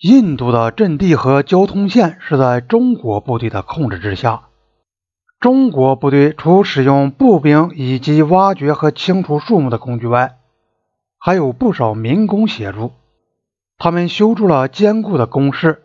[0.00, 4.42] 印度的阵地和交通线是在中国部队的控制之下。
[5.40, 10.36] 中国部队除使用步兵以及挖掘和清除树木的工具外，
[11.18, 12.92] 还有不少民工协助。
[13.76, 15.82] 他们修筑了坚固的工事，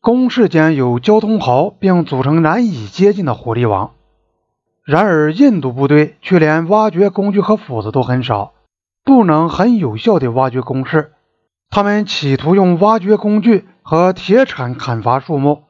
[0.00, 3.92] 工事间有交通壕，并组成难以接近的火力网。
[4.84, 8.54] 然而，印度部队却连挖掘工具和斧子都很少，
[9.04, 11.12] 不能很有效地挖掘工事。
[11.70, 15.64] 他们企图用挖掘工具和铁铲砍伐树木，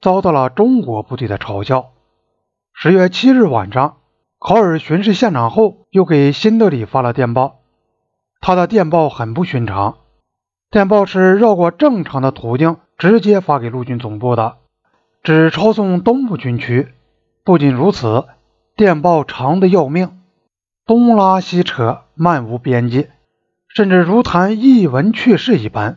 [0.00, 1.90] 遭到了中国部队的嘲笑。
[2.74, 3.98] 十月七日晚上，
[4.38, 7.60] 考尔巡视现场后，又给辛德里发了电报。
[8.40, 9.98] 他的电报很不寻常。
[10.70, 14.56] 电报是绕过正常的途径，直接发给陆军总部的，
[15.22, 16.88] 只抄送东部军区。
[17.44, 18.24] 不仅如此，
[18.74, 20.22] 电报长的要命，
[20.86, 23.08] 东拉西扯，漫无边际，
[23.74, 25.96] 甚至如谈一文趣事一般，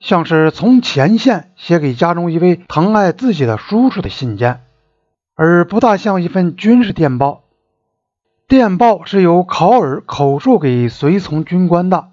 [0.00, 4.60] 像是从前线写给家中一位疼爱自己的叔叔的信件，
[5.34, 7.44] 而不大像一份军事电报。
[8.46, 12.08] 电报是由考尔口述给随从军官的。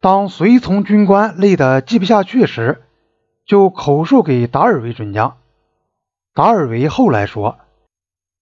[0.00, 2.82] 当随从军官累得记不下去时，
[3.46, 5.38] 就口述给达尔维准将。
[6.34, 7.58] 达尔维后来说，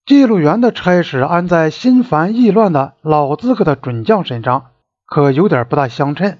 [0.05, 4.67] 记录员的差事安在心烦意乱的老资格的准将身上，
[5.07, 6.37] 可有点不大相称。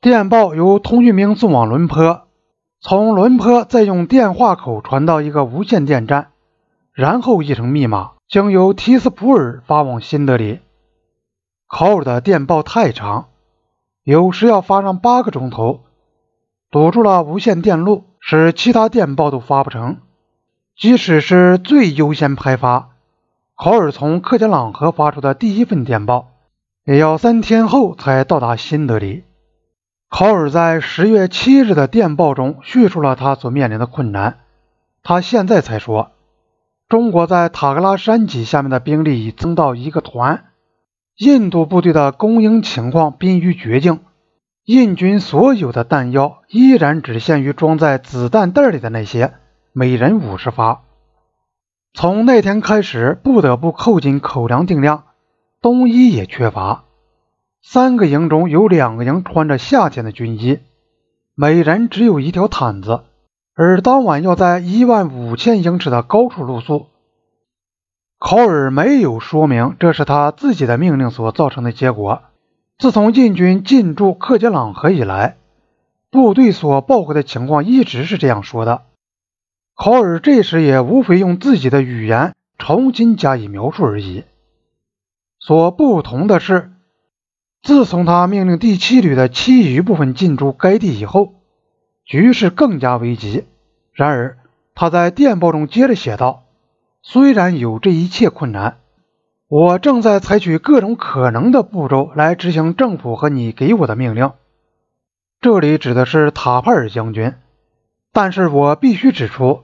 [0.00, 2.28] 电报由通讯兵送往伦坡，
[2.80, 6.28] 从伦坡再用电话口传到一个无线电站，
[6.92, 10.60] 然后译成密码，经由提斯普尔发往新德里。
[11.66, 13.26] 考尔的电报太长。
[14.04, 15.80] 有时要发上八个钟头，
[16.70, 19.98] 堵住了无线电路，使其他电报都发不成。
[20.78, 22.90] 即使是最优先派发，
[23.54, 26.28] 考尔从克加朗河发出的第一份电报，
[26.88, 29.24] 也要三天后才到达新德里。
[30.08, 34.38] 考尔在十月七日的电报中叙述了他所面临的困难。
[35.02, 36.12] 他现在才说，
[36.88, 40.46] 中国在塔格拉山脊下面的兵力已增到一个团。
[41.18, 44.00] 印度部队的供应情况濒于绝境，
[44.64, 49.34] 印军所有的弹药依然只限于装在子弹袋里的那些，
[49.74, 50.84] 每人五十发。
[51.92, 55.04] 从那天开始，不得不扣紧口粮定量，
[55.60, 56.84] 冬衣也缺乏。
[57.62, 60.60] 三个营中有两个营穿着夏天的军衣，
[61.34, 63.02] 每人只有一条毯子，
[63.54, 66.86] 而当晚要在一万五千英尺的高处露宿。
[68.18, 72.22] 考尔没有说明这是他自己的命令所造成的结果。
[72.78, 75.36] 自从印军进驻克杰朗河以来，
[76.10, 78.82] 部队所报告的情况一直是这样说的。
[79.74, 84.24] 考尔这时也无非用自己的语言重新加以描述而已。
[85.40, 86.72] 所不同的是，
[87.62, 91.34] 自从他命令第七旅的其余部分进驻该地以后，
[92.04, 93.44] 局势更加危急。
[93.92, 94.38] 然而，
[94.74, 96.44] 他在电报中接着写道。
[97.00, 98.78] 虽然有这一切困难，
[99.48, 104.32] 我正在采取各种可能的步骤来执行政府和你给我的命令。
[105.40, 107.34] 这里指的是塔帕尔将军。
[108.12, 109.62] 但是我必须指出，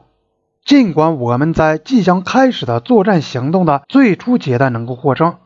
[0.65, 5.37] 尽管我们在即将开始的作战行动的最初阶段能够获胜，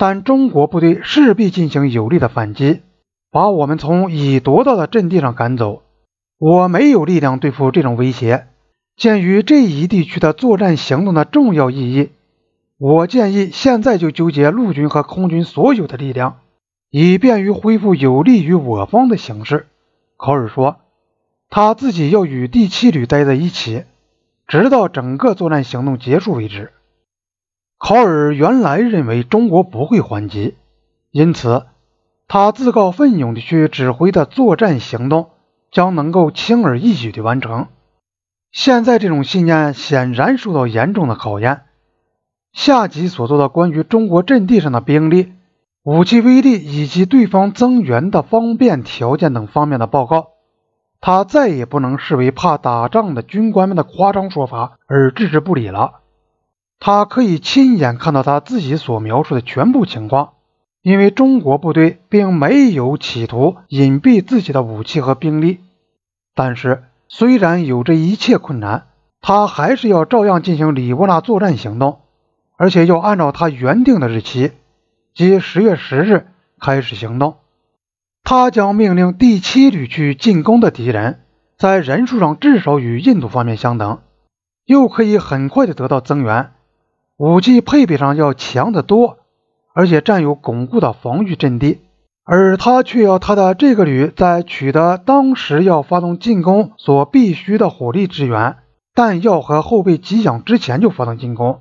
[0.00, 2.80] 但中国部队势必进行有力的反击，
[3.30, 5.82] 把我们从已夺到的阵地上赶走。
[6.38, 8.46] 我没有力量对付这种威胁。
[8.96, 12.12] 鉴于这一地区的作战行动的重要意义，
[12.78, 16.38] 我建议现在就纠结陆军和空军所有的力量，
[16.88, 19.66] 以便于恢复有利于我方的形势。
[20.16, 20.76] 考尔说，
[21.50, 23.84] 他自己要与第七旅待在一起，
[24.46, 26.72] 直到整个作战行动结束为止。
[27.80, 30.54] 考尔原来认为中国不会还击，
[31.10, 31.64] 因此
[32.28, 35.30] 他自告奋勇地去指挥的作战行动
[35.72, 37.68] 将能够轻而易举地完成。
[38.52, 41.62] 现在这种信念显然受到严重的考验。
[42.52, 45.32] 下级所做的关于中国阵地上的兵力、
[45.82, 50.32] 武器威力以及对方增援的方便条件等方面的报告，
[51.00, 55.99] 他再也不能视为怕打仗的军官们的夸张说法而置之不理了。
[56.80, 60.32] 他可以亲眼看到他自己所描述的全部情况，
[60.82, 65.60] 因为中国部队并没有企图隐蔽自己的武器和兵力，
[66.34, 66.82] 但是。
[67.12, 68.86] 虽然有这一切困难，
[69.20, 72.02] 他还是要照样进行里沃纳作战行动，
[72.56, 74.52] 而且要按照他原定的日期，
[75.12, 76.28] 即十月十日
[76.60, 77.38] 开始行动。
[78.22, 81.22] 他将命令第七旅去进攻的敌人，
[81.58, 84.02] 在人数上至少与印度方面相等，
[84.64, 86.52] 又可以很快的得到增援，
[87.20, 89.18] 武器配备上要强得多，
[89.74, 91.82] 而且占有巩固的防御阵地。
[92.24, 98.56] 而他却要他的这个旅在取得当时要发动进攻所必须的火力支援、
[98.94, 101.60] 弹药和后备给养之前就发动进攻。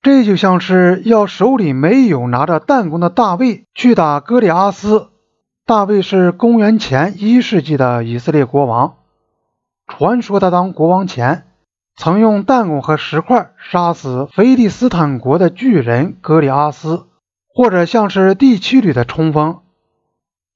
[0.00, 5.08] 这就像是要手里没有拿着弹弓的大卫去打哥利阿斯。
[5.66, 8.94] 大卫是公元前一世纪的以色列国王，
[9.86, 11.44] 传说他当国王前
[12.02, 17.04] 曾用弹弓和石块杀死菲利斯坦国的巨人格里阿斯，
[17.54, 19.58] 或者像是第七旅的冲锋。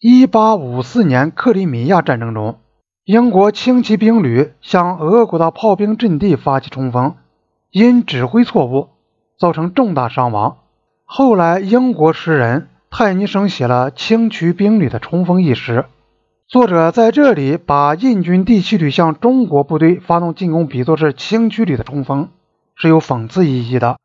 [0.01, 2.61] 一八五四年克里米亚战争中，
[3.05, 7.17] 英国轻骑兵旅向俄国的炮兵阵地发起冲锋，
[7.71, 8.89] 因指挥错误。
[9.39, 10.57] 造成重大伤亡。
[11.05, 15.85] 后来，英国诗人泰尼生写了《轻骑兵旅的冲锋》一诗。
[16.47, 22.29] 作者在这里把印军第七旅向中国部队发动进攻比作是轻骑旅的冲锋，
[22.77, 23.97] 是有讽刺意义的。